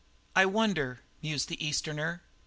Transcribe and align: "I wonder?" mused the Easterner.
"I 0.35 0.47
wonder?" 0.47 1.01
mused 1.21 1.47
the 1.47 1.63
Easterner. 1.63 2.23